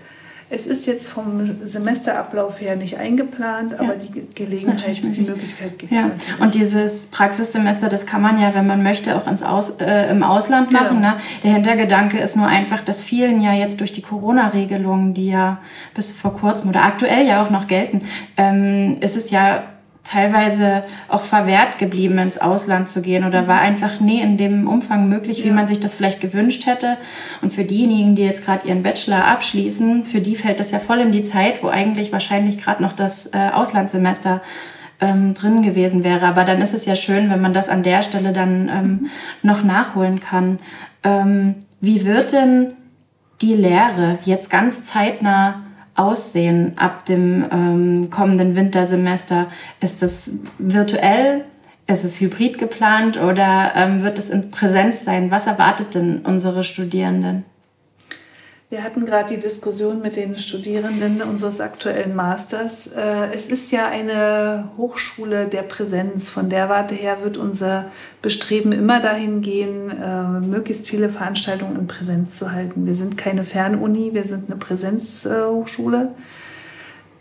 [0.49, 5.91] Es ist jetzt vom Semesterablauf her nicht eingeplant, aber ja, die Gelegenheit, die Möglichkeit gibt
[5.91, 6.01] es.
[6.01, 6.12] Ja.
[6.39, 10.21] Und dieses Praxissemester, das kann man ja, wenn man möchte, auch ins Aus, äh, im
[10.23, 10.97] Ausland machen.
[10.97, 11.13] Genau.
[11.13, 11.17] Ne?
[11.43, 15.60] Der Hintergedanke ist nur einfach, dass vielen ja jetzt durch die Corona-Regelungen, die ja
[15.95, 18.01] bis vor kurzem oder aktuell ja auch noch gelten,
[18.38, 19.63] ähm, ist es ja
[20.04, 25.08] teilweise auch verwehrt geblieben, ins Ausland zu gehen oder war einfach nie in dem Umfang
[25.08, 26.98] möglich, wie man sich das vielleicht gewünscht hätte.
[27.42, 31.00] Und für diejenigen, die jetzt gerade ihren Bachelor abschließen, für die fällt das ja voll
[31.00, 34.42] in die Zeit, wo eigentlich wahrscheinlich gerade noch das äh, Auslandssemester
[35.00, 36.26] ähm, drin gewesen wäre.
[36.26, 39.10] Aber dann ist es ja schön, wenn man das an der Stelle dann ähm,
[39.42, 40.60] noch nachholen kann.
[41.04, 42.74] Ähm, wie wird denn
[43.42, 45.62] die Lehre jetzt ganz zeitnah
[45.95, 49.47] aussehen ab dem ähm, kommenden Wintersemester?
[49.79, 51.45] Ist das virtuell?
[51.86, 55.32] Ist es hybrid geplant oder ähm, wird es in Präsenz sein?
[55.32, 57.45] Was erwartet denn unsere Studierenden?
[58.74, 62.88] Wir hatten gerade die Diskussion mit den Studierenden unseres aktuellen Masters.
[62.88, 66.32] Äh, es ist ja eine Hochschule der Präsenz.
[66.32, 67.92] Von der Warte her wird unser
[68.24, 72.88] Bestreben immer dahin gehen, äh, möglichst viele Veranstaltungen in Präsenz zu halten.
[72.88, 76.16] Wir sind keine Fernuni, wir sind eine Präsenzhochschule.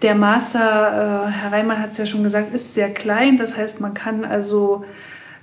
[0.00, 3.36] Der Master, äh, Herr Reimann hat es ja schon gesagt, ist sehr klein.
[3.36, 4.86] Das heißt, man kann also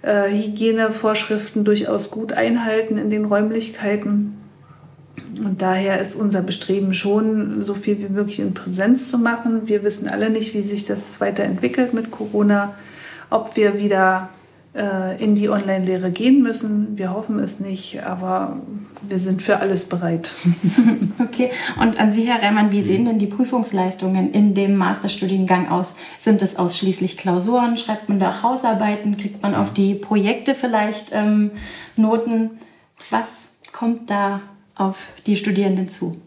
[0.01, 4.38] Hygienevorschriften durchaus gut einhalten in den Räumlichkeiten.
[5.43, 9.67] Und daher ist unser Bestreben schon, so viel wie möglich in Präsenz zu machen.
[9.67, 12.73] Wir wissen alle nicht, wie sich das weiterentwickelt mit Corona,
[13.29, 14.29] ob wir wieder
[14.75, 16.97] äh, in die Online-Lehre gehen müssen.
[16.97, 18.57] Wir hoffen es nicht, aber
[19.01, 20.31] wir sind für alles bereit.
[21.19, 21.51] okay,
[21.81, 25.95] und an Sie, Herr Reimann, wie sehen denn die Prüfungsleistungen in dem Masterstudiengang aus?
[26.19, 27.77] Sind es ausschließlich Klausuren?
[27.77, 29.17] Schreibt man da Hausarbeiten?
[29.17, 31.51] Kriegt man auf die Projekte vielleicht ähm,
[31.95, 32.51] Noten?
[33.09, 34.41] Was kommt da
[34.79, 36.19] auf die Studierenden zu?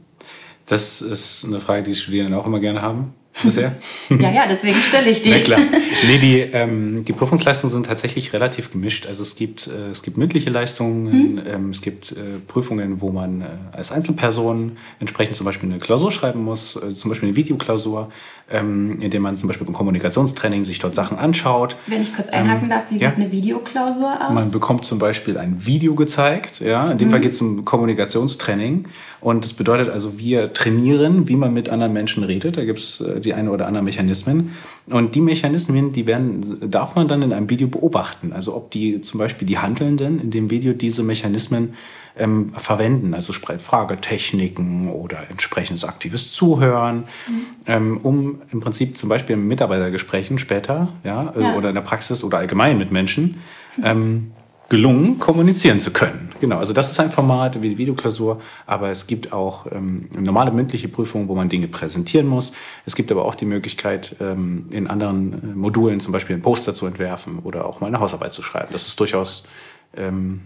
[0.67, 3.77] Das ist eine Frage, die die Studierenden auch immer gerne haben bisher.
[4.11, 5.31] ja, ja, deswegen stelle ich die.
[5.31, 5.61] Na klar.
[6.07, 9.07] Nee, die, ähm, die Prüfungsleistungen sind tatsächlich relativ gemischt.
[9.07, 11.43] Also es gibt, äh, es gibt mündliche Leistungen, hm.
[11.47, 12.15] ähm, es gibt äh,
[12.47, 17.11] Prüfungen, wo man äh, als Einzelperson entsprechend zum Beispiel eine Klausur schreiben muss, äh, zum
[17.11, 18.11] Beispiel eine Videoklausur,
[18.51, 21.77] ähm, indem man zum Beispiel beim Kommunikationstraining sich dort Sachen anschaut.
[21.87, 23.11] Wenn ich kurz einhaken ähm, darf, wie ja?
[23.11, 24.35] sieht eine Videoklausur aus?
[24.35, 26.61] Man bekommt zum Beispiel ein Video gezeigt.
[26.61, 26.91] Ja?
[26.91, 27.11] In dem hm.
[27.13, 28.85] Fall geht es um Kommunikationstraining.
[29.23, 32.57] Und das bedeutet also, wir trainieren, wie man mit anderen Menschen redet.
[32.57, 34.53] Da gibt es äh, die eine oder anderen Mechanismen.
[34.87, 38.33] Und die Mechanismen, die werden, darf man dann in einem Video beobachten.
[38.33, 41.75] Also ob die zum Beispiel die Handelnden in dem Video diese Mechanismen
[42.17, 47.45] ähm, verwenden, also Fragetechniken oder entsprechendes aktives Zuhören, mhm.
[47.67, 51.55] ähm, um im Prinzip zum Beispiel in Mitarbeitergesprächen später ja, ja.
[51.55, 53.37] oder in der Praxis oder allgemein mit Menschen
[53.83, 54.33] ähm,
[54.73, 56.33] gelungen, kommunizieren zu können.
[56.41, 60.51] Genau, also das ist ein Format wie die Videoklausur, aber es gibt auch ähm, normale
[60.51, 62.55] mündliche Prüfungen, wo man Dinge präsentieren muss.
[62.87, 66.73] Es gibt aber auch die Möglichkeit, ähm, in anderen äh, Modulen zum Beispiel ein Poster
[66.73, 68.69] zu entwerfen oder auch mal eine Hausarbeit zu schreiben.
[68.73, 69.47] Das ist durchaus
[69.95, 70.41] ähm,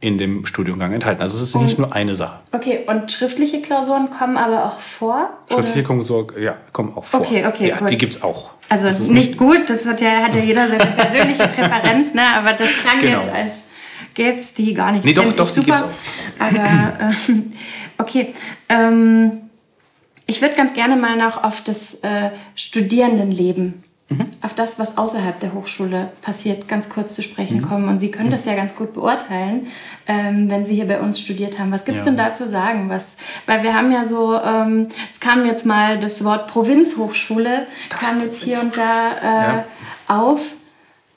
[0.00, 1.20] in dem Studiengang enthalten.
[1.20, 2.40] Also es ist und, nicht nur eine Sache.
[2.52, 5.28] Okay, und schriftliche Klausuren kommen aber auch vor?
[5.52, 7.20] Schriftliche Klausuren, ja, kommen auch vor.
[7.20, 7.68] Okay, okay.
[7.68, 7.90] Ja, gut.
[7.90, 8.52] die gibt es auch.
[8.70, 12.22] Also nicht, nicht, gut, das hat ja, hat ja jeder seine persönliche Präferenz, ne?
[12.34, 13.20] aber das klang genau.
[13.20, 13.68] jetzt, als
[14.14, 15.04] gäbe es die gar nicht.
[15.04, 15.88] Nee, doch, doch, die gibt es auch.
[16.38, 17.32] Aber, äh,
[17.98, 18.34] okay.
[18.68, 19.32] Ähm,
[20.26, 24.26] ich würde ganz gerne mal noch auf das äh, Studierendenleben mhm.
[24.42, 27.68] auf das, was außerhalb der Hochschule passiert, ganz kurz zu sprechen mhm.
[27.68, 27.88] kommen.
[27.88, 28.32] Und Sie können mhm.
[28.32, 29.68] das ja ganz gut beurteilen,
[30.06, 31.72] ähm, wenn Sie hier bei uns studiert haben.
[31.72, 32.10] Was gibt es ja.
[32.10, 32.88] denn da zu sagen?
[32.88, 38.00] Was, weil wir haben ja so, ähm, es kam jetzt mal das Wort Provinzhochschule, das
[38.00, 39.64] kam jetzt hier und da äh, ja.
[40.08, 40.40] auf.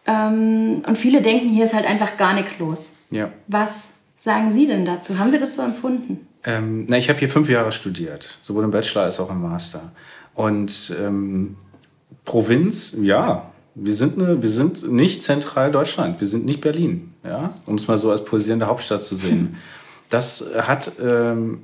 [0.06, 2.94] Ähm, und viele denken, hier ist halt einfach gar nichts los.
[3.10, 3.30] Ja.
[3.48, 5.18] Was sagen Sie denn dazu?
[5.20, 6.28] Haben Sie das so empfunden?
[6.46, 9.94] Ähm, na, ich habe hier fünf Jahre studiert, sowohl im Bachelor als auch im Master.
[10.34, 11.56] Und ähm,
[12.26, 17.76] Provinz, ja, wir sind, eine, wir sind nicht Zentraldeutschland, wir sind nicht Berlin, ja, um
[17.76, 19.56] es mal so als pulsierende Hauptstadt zu sehen.
[20.10, 21.64] Das hat ähm,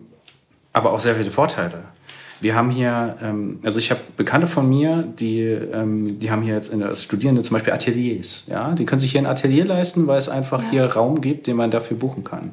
[0.73, 1.83] aber auch sehr viele Vorteile.
[2.41, 6.55] Wir haben hier, ähm, also ich habe Bekannte von mir, die, ähm, die haben hier
[6.55, 8.47] jetzt in, als Studierende zum Beispiel Ateliers.
[8.47, 8.73] Ja?
[8.73, 10.69] Die können sich hier ein Atelier leisten, weil es einfach ja.
[10.71, 12.51] hier Raum gibt, den man dafür buchen kann.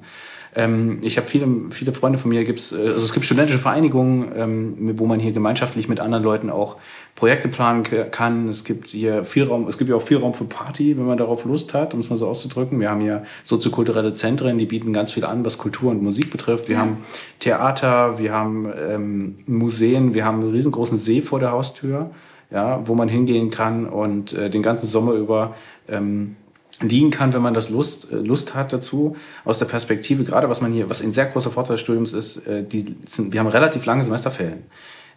[0.56, 4.32] Ähm, ich habe viele, viele Freunde von mir, gibt's, äh, also es gibt studentische Vereinigungen,
[4.34, 6.76] ähm, wo man hier gemeinschaftlich mit anderen Leuten auch
[7.14, 8.48] Projekte planen kann.
[8.48, 11.18] Es gibt hier viel Raum, es gibt ja auch viel Raum für Party, wenn man
[11.18, 12.80] darauf Lust hat, um es mal so auszudrücken.
[12.80, 16.68] Wir haben hier soziokulturelle Zentren, die bieten ganz viel an, was Kultur und Musik betrifft.
[16.68, 16.80] Wir ja.
[16.80, 16.98] haben
[17.38, 22.10] Theater, wir haben ähm, Museen, wir haben einen riesengroßen See vor der Haustür,
[22.50, 25.54] ja, wo man hingehen kann und äh, den ganzen Sommer über
[25.88, 26.36] ähm,
[26.82, 29.16] dienen kann, wenn man das Lust, äh, Lust hat dazu.
[29.44, 32.46] Aus der Perspektive, gerade was man hier, was ein sehr großer Vorteil des Studiums ist,
[32.46, 34.64] äh, die sind, wir haben relativ lange Semesterferien.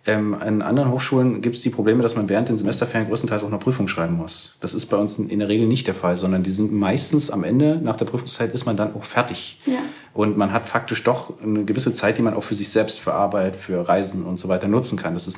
[0.06, 3.50] Ähm, an anderen Hochschulen gibt es die Probleme, dass man während den Semesterferien größtenteils auch
[3.50, 4.56] eine Prüfung schreiben muss.
[4.62, 7.44] Das ist bei uns in der Regel nicht der Fall, sondern die sind meistens am
[7.44, 9.60] Ende, nach der Prüfungszeit, ist man dann auch fertig.
[9.66, 9.80] Ja.
[10.14, 13.14] Und man hat faktisch doch eine gewisse Zeit, die man auch für sich selbst, für
[13.14, 15.14] Arbeit, für Reisen und so weiter nutzen kann.
[15.14, 15.32] Das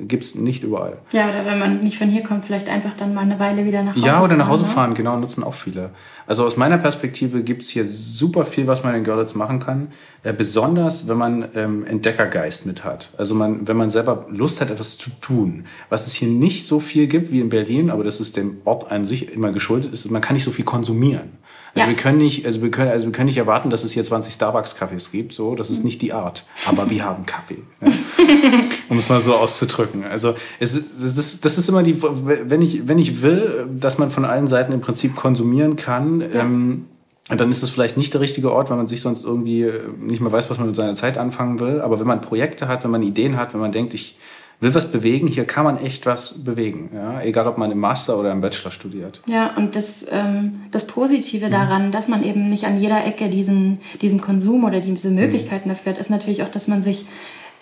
[0.00, 0.98] gibt es nicht überall.
[1.12, 3.82] Ja, oder wenn man nicht von hier kommt, vielleicht einfach dann mal eine Weile wieder
[3.82, 4.96] nach Hause Ja, oder nach Hause fahren, ne?
[4.96, 5.90] genau, nutzen auch viele.
[6.26, 9.88] Also aus meiner Perspektive gibt es hier super viel, was man in Görlitz machen kann.
[10.24, 13.10] Äh, besonders, wenn man ähm, Entdeckergeist mit hat.
[13.16, 15.64] Also man, wenn man selber Lust hat, etwas zu tun.
[15.88, 18.90] Was es hier nicht so viel gibt wie in Berlin, aber das ist dem Ort
[18.90, 21.38] an sich immer geschuldet, ist, man kann nicht so viel konsumieren.
[21.74, 21.88] Also ja.
[21.88, 24.32] wir können nicht, also wir können, also wir können nicht erwarten, dass es hier 20
[24.32, 25.32] Starbucks-Kaffees gibt.
[25.32, 26.44] So, das ist nicht die Art.
[26.66, 27.62] Aber wir haben Kaffee.
[27.80, 27.88] Ja.
[28.88, 30.04] um es mal so auszudrücken.
[30.04, 34.24] Also es, das, das ist immer die, wenn ich, wenn ich will, dass man von
[34.24, 36.20] allen Seiten im Prinzip konsumieren kann.
[36.20, 36.40] Ja.
[36.40, 36.86] Ähm,
[37.28, 40.32] dann ist es vielleicht nicht der richtige Ort, weil man sich sonst irgendwie nicht mehr
[40.32, 41.82] weiß, was man mit seiner Zeit anfangen will.
[41.82, 44.16] Aber wenn man Projekte hat, wenn man Ideen hat, wenn man denkt, ich
[44.60, 46.90] will was bewegen, hier kann man echt was bewegen.
[46.92, 47.20] Ja?
[47.22, 49.20] Egal, ob man im Master oder im Bachelor studiert.
[49.26, 51.50] Ja, und das, ähm, das Positive mhm.
[51.50, 55.74] daran, dass man eben nicht an jeder Ecke diesen, diesen Konsum oder diese Möglichkeiten mhm.
[55.74, 57.06] dafür hat, ist natürlich auch, dass man sich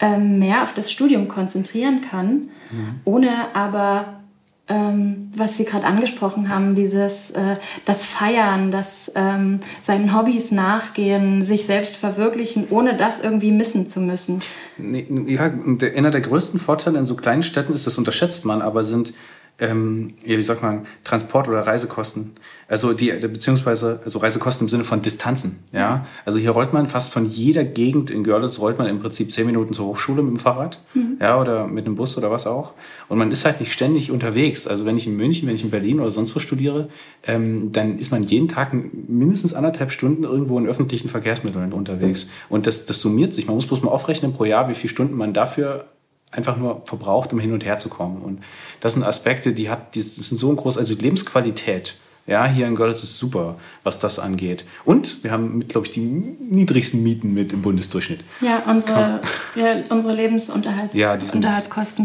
[0.01, 3.01] ähm, mehr auf das Studium konzentrieren kann, mhm.
[3.05, 4.21] ohne aber
[4.69, 11.43] ähm, was Sie gerade angesprochen haben, dieses äh, das Feiern, das ähm, seinen Hobbys nachgehen,
[11.43, 14.41] sich selbst verwirklichen, ohne das irgendwie missen zu müssen.
[14.79, 15.53] Ja,
[15.95, 19.15] einer der größten Vorteile in so kleinen Städten ist, das unterschätzt man, aber sind
[19.59, 22.33] ähm, ja, wie sagt man, Transport- oder Reisekosten.
[22.69, 25.61] Also die, beziehungsweise also Reisekosten im Sinne von Distanzen.
[25.73, 26.05] Ja?
[26.25, 29.47] Also hier rollt man fast von jeder Gegend in Görlitz rollt man im Prinzip zehn
[29.47, 31.17] Minuten zur Hochschule mit dem Fahrrad mhm.
[31.21, 32.75] ja, oder mit einem Bus oder was auch.
[33.09, 34.67] Und man ist halt nicht ständig unterwegs.
[34.67, 36.89] Also wenn ich in München, wenn ich in Berlin oder sonst wo studiere,
[37.27, 42.27] ähm, dann ist man jeden Tag mindestens anderthalb Stunden irgendwo in öffentlichen Verkehrsmitteln unterwegs.
[42.27, 42.31] Mhm.
[42.57, 43.47] Und das, das summiert sich.
[43.47, 45.87] Man muss bloß mal aufrechnen pro Jahr, wie viele Stunden man dafür
[46.31, 48.23] einfach nur verbraucht, um hin und her zu kommen.
[48.23, 48.43] Und
[48.81, 51.95] das sind Aspekte, die hat, die sind so groß, also die Lebensqualität.
[52.27, 54.65] Ja, hier in Görlitz ist super, was das angeht.
[54.85, 58.21] Und wir haben, glaube ich, die niedrigsten Mieten mit im Bundesdurchschnitt.
[58.41, 59.21] Ja, unsere,
[59.55, 60.97] ja, unsere Lebensunterhaltskosten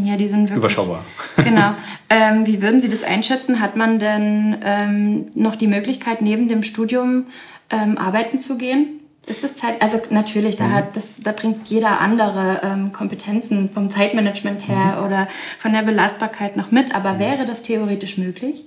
[0.02, 0.58] ja, hier, die sind wirklich...
[0.58, 1.04] Überschaubar.
[1.38, 1.74] Genau.
[2.14, 3.62] Ähm, wie würden Sie das einschätzen?
[3.62, 7.28] Hat man denn ähm, noch die Möglichkeit, neben dem Studium
[7.70, 9.01] ähm, arbeiten zu gehen?
[9.28, 9.82] Ist das Zeit?
[9.82, 10.74] Also natürlich, da, mhm.
[10.74, 15.06] hat das, da bringt jeder andere ähm, Kompetenzen vom Zeitmanagement her mhm.
[15.06, 15.28] oder
[15.60, 16.96] von der Belastbarkeit noch mit.
[16.96, 17.20] Aber mhm.
[17.20, 18.66] wäre das theoretisch möglich?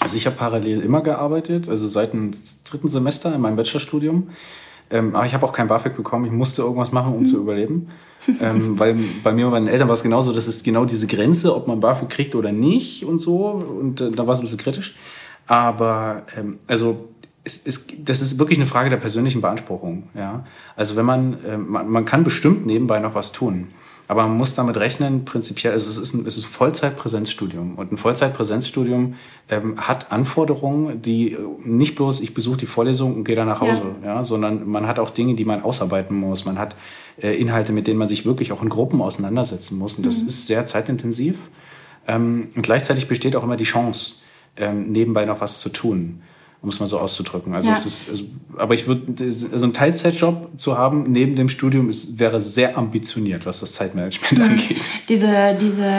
[0.00, 2.30] Also ich habe parallel immer gearbeitet, also seit dem
[2.64, 4.30] dritten Semester in meinem Bachelorstudium.
[4.90, 6.24] Ähm, aber ich habe auch kein BAföG bekommen.
[6.26, 7.26] Ich musste irgendwas machen, um mhm.
[7.26, 7.88] zu überleben.
[8.40, 11.54] ähm, weil bei mir und meinen Eltern war es genauso, das ist genau diese Grenze,
[11.54, 13.46] ob man BAföG kriegt oder nicht und so.
[13.46, 14.94] Und äh, da war es ein bisschen kritisch.
[15.46, 17.08] Aber ähm, also
[17.50, 20.04] es, es, das ist wirklich eine Frage der persönlichen Beanspruchung.
[20.14, 20.44] Ja?
[20.76, 23.68] Also wenn man, äh, man, man kann bestimmt nebenbei noch was tun.
[24.08, 27.76] Aber man muss damit rechnen, prinzipiell, also es ist ein, es ist Vollzeit-Präsenzstudium.
[27.76, 29.14] Und ein Vollzeit-Präsenzstudium
[29.48, 33.60] ähm, hat Anforderungen, die äh, nicht bloß, ich besuche die Vorlesung und gehe dann nach
[33.60, 34.16] Hause, ja.
[34.16, 34.24] ja.
[34.24, 36.44] sondern man hat auch Dinge, die man ausarbeiten muss.
[36.44, 36.74] Man hat
[37.22, 39.94] äh, Inhalte, mit denen man sich wirklich auch in Gruppen auseinandersetzen muss.
[39.94, 40.28] Und das mhm.
[40.28, 41.38] ist sehr zeitintensiv.
[42.08, 44.22] Ähm, und gleichzeitig besteht auch immer die Chance,
[44.56, 46.22] ähm, nebenbei noch was zu tun
[46.62, 47.54] um es mal so auszudrücken.
[47.54, 47.76] Also ja.
[47.76, 48.24] es ist, also,
[48.56, 52.76] aber ich würde, so also einen Teilzeitjob zu haben neben dem Studium ist, wäre sehr
[52.76, 54.44] ambitioniert, was das Zeitmanagement mhm.
[54.44, 54.90] angeht.
[55.08, 55.90] Diese, diese,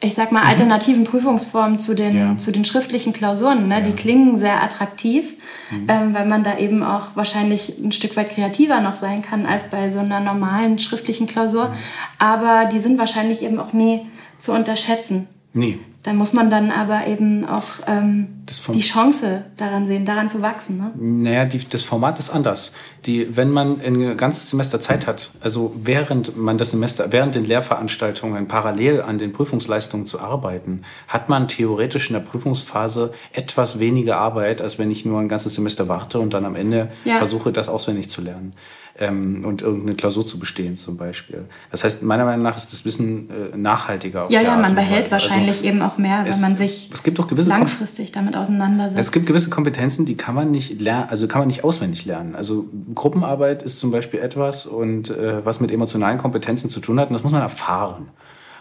[0.00, 0.48] ich sag mal, mhm.
[0.48, 2.38] alternativen Prüfungsformen zu den, ja.
[2.38, 3.80] zu den schriftlichen Klausuren, ne, ja.
[3.82, 5.34] die klingen sehr attraktiv,
[5.70, 5.86] mhm.
[5.88, 9.70] ähm, weil man da eben auch wahrscheinlich ein Stück weit kreativer noch sein kann als
[9.70, 11.68] bei so einer normalen schriftlichen Klausur.
[11.68, 11.74] Mhm.
[12.18, 14.06] Aber die sind wahrscheinlich eben auch nie
[14.38, 15.26] zu unterschätzen.
[15.52, 15.78] Nee.
[16.04, 20.76] Da muss man dann aber eben auch ähm, die Chance daran sehen, daran zu wachsen.
[20.76, 20.90] Ne?
[20.96, 22.74] Naja, die, das Format ist anders.
[23.06, 27.46] Die, wenn man ein ganzes Semester Zeit hat, also während man das Semester, während den
[27.46, 34.18] Lehrveranstaltungen parallel an den Prüfungsleistungen zu arbeiten, hat man theoretisch in der Prüfungsphase etwas weniger
[34.18, 37.16] Arbeit, als wenn ich nur ein ganzes Semester warte und dann am Ende ja.
[37.16, 38.52] versuche, das auswendig zu lernen
[38.98, 41.44] ähm, und irgendeine Klausur zu bestehen zum Beispiel.
[41.70, 44.26] Das heißt, meiner Meinung nach ist das Wissen äh, nachhaltiger.
[44.30, 47.02] ja, ja, man behält also wahrscheinlich also, eben auch mehr, wenn es, man sich es
[47.02, 48.98] gibt auch gewisse langfristig damit auseinandersetzt.
[48.98, 52.36] Es gibt gewisse Kompetenzen, die kann man nicht lernen, also kann man nicht auswendig lernen.
[52.36, 57.08] Also Gruppenarbeit ist zum Beispiel etwas und äh, was mit emotionalen Kompetenzen zu tun hat,
[57.08, 58.08] und das muss man erfahren.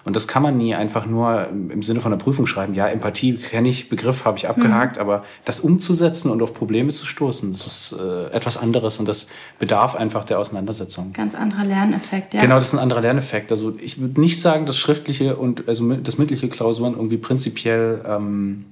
[0.05, 2.73] Und das kann man nie einfach nur im Sinne von der Prüfung schreiben.
[2.73, 5.01] Ja, Empathie kenne ich, Begriff habe ich abgehakt, mhm.
[5.01, 9.29] aber das umzusetzen und auf Probleme zu stoßen, das ist äh, etwas anderes und das
[9.59, 11.13] bedarf einfach der Auseinandersetzung.
[11.13, 12.41] Ganz anderer Lerneffekt, ja.
[12.41, 13.51] Genau, das ist ein anderer Lerneffekt.
[13.51, 18.65] Also ich würde nicht sagen, dass schriftliche und also das mündliche Klausuren irgendwie prinzipiell ähm,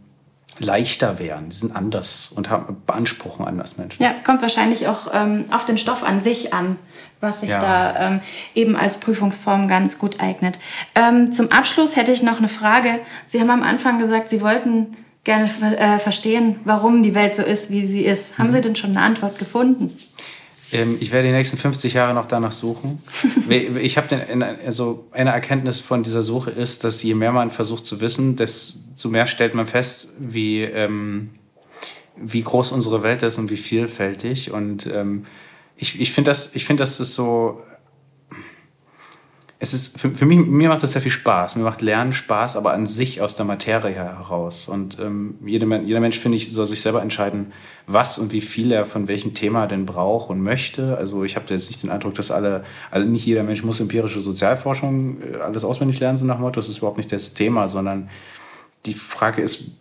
[0.59, 1.49] leichter wären.
[1.49, 4.03] Die sind anders und haben beanspruchen anders Menschen.
[4.03, 6.75] Ja, kommt wahrscheinlich auch ähm, auf den Stoff an sich an
[7.21, 7.60] was sich ja.
[7.60, 8.19] da ähm,
[8.55, 10.60] eben als Prüfungsform ganz gut eignet.
[10.95, 12.99] Ähm, zum Abschluss hätte ich noch eine Frage.
[13.25, 17.69] Sie haben am Anfang gesagt, Sie wollten gerne äh, verstehen, warum die Welt so ist,
[17.69, 18.38] wie sie ist.
[18.38, 18.53] Haben mhm.
[18.53, 19.91] Sie denn schon eine Antwort gefunden?
[20.71, 23.01] Ähm, ich werde die nächsten 50 Jahre noch danach suchen.
[23.49, 24.17] ich habe
[24.65, 29.10] also eine Erkenntnis von dieser Suche ist, dass je mehr man versucht zu wissen, desto
[29.10, 31.31] mehr stellt man fest, wie, ähm,
[32.15, 34.51] wie groß unsere Welt ist und wie vielfältig.
[34.51, 35.25] Und ähm,
[35.81, 37.61] ich, ich finde das, ich finde, das ist so
[39.63, 41.55] es ist für, für mich, mir macht das sehr viel Spaß.
[41.55, 44.67] Mir macht Lernen Spaß, aber an sich aus der Materie heraus.
[44.67, 47.53] Und ähm, jeder, jeder Mensch, finde ich, soll sich selber entscheiden,
[47.85, 50.97] was und wie viel er von welchem Thema denn braucht und möchte.
[50.97, 54.19] Also ich habe jetzt nicht den Eindruck, dass alle, also nicht jeder Mensch muss empirische
[54.19, 56.59] Sozialforschung äh, alles auswendig lernen, so nach dem Motto.
[56.59, 58.09] Das ist überhaupt nicht das Thema, sondern
[58.87, 59.73] die Frage ist,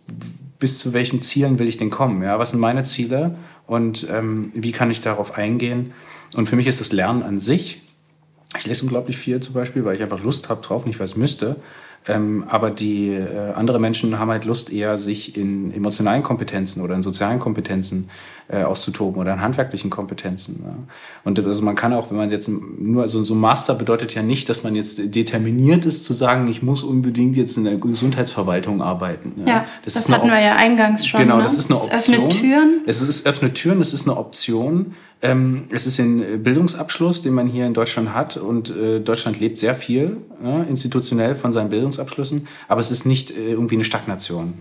[0.59, 2.21] bis zu welchen Zielen will ich denn kommen?
[2.21, 2.37] Ja?
[2.37, 3.33] Was sind meine Ziele
[3.67, 5.93] und ähm, wie kann ich darauf eingehen?
[6.35, 7.81] Und für mich ist das Lernen an sich
[8.57, 11.15] ich lese unglaublich viel zum Beispiel, weil ich einfach Lust habe drauf, nicht weil es
[11.15, 11.55] müsste.
[12.07, 16.95] Ähm, aber die äh, andere Menschen haben halt Lust eher, sich in emotionalen Kompetenzen oder
[16.95, 18.09] in sozialen Kompetenzen
[18.47, 20.63] äh, auszutoben oder in handwerklichen Kompetenzen.
[20.65, 20.73] Ja.
[21.23, 24.23] Und also man kann auch, wenn man jetzt nur so, so ein Master bedeutet ja
[24.23, 28.81] nicht, dass man jetzt determiniert ist zu sagen, ich muss unbedingt jetzt in der Gesundheitsverwaltung
[28.81, 29.33] arbeiten.
[29.37, 31.21] Ja, ja das, das hatten wir ja eingangs schon.
[31.21, 31.43] Genau, ne?
[31.43, 31.97] das ist eine Option.
[31.97, 32.81] Es öffnet Türen.
[32.87, 34.95] Es, ist, es öffnet Türen, es ist eine Option.
[35.23, 39.59] Ähm, es ist ein Bildungsabschluss, den man hier in Deutschland hat und äh, Deutschland lebt
[39.59, 44.53] sehr viel ja, institutionell von seinen Bildungsabschlüssen, aber es ist nicht äh, irgendwie eine Stagnation,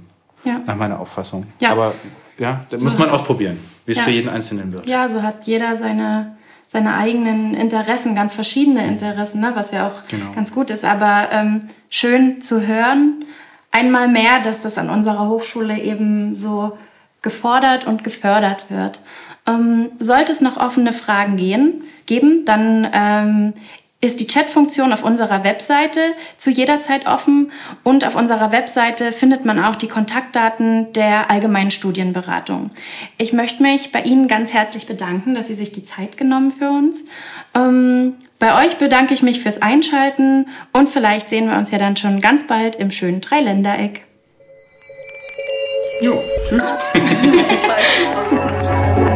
[0.44, 0.61] ja.
[0.66, 1.46] nach meiner Auffassung.
[1.61, 1.70] Ja.
[1.70, 1.94] Aber
[2.38, 4.05] ja, da so muss man ausprobieren, wie es ja.
[4.05, 4.87] für jeden Einzelnen wird.
[4.87, 10.09] Ja, so hat jeder seine, seine eigenen Interessen, ganz verschiedene Interessen, ne, was ja auch
[10.09, 10.33] genau.
[10.35, 10.85] ganz gut ist.
[10.85, 13.25] Aber ähm, schön zu hören,
[13.70, 16.77] einmal mehr, dass das an unserer Hochschule eben so
[17.23, 19.01] gefordert und gefördert wird.
[19.46, 23.53] Ähm, sollte es noch offene Fragen gehen, geben, dann ähm,
[24.03, 26.00] ist die Chatfunktion auf unserer Webseite
[26.38, 27.53] zu jeder Zeit offen
[27.85, 32.70] und auf unserer Webseite findet man auch die Kontaktdaten der allgemeinen Studienberatung.
[33.18, 36.70] Ich möchte mich bei Ihnen ganz herzlich bedanken, dass Sie sich die Zeit genommen für
[36.70, 37.05] uns.
[37.55, 41.98] Ähm, bei euch bedanke ich mich fürs Einschalten und vielleicht sehen wir uns ja dann
[41.98, 44.07] schon ganz bald im schönen Dreiländereck.
[46.00, 46.72] Jo, tschüss.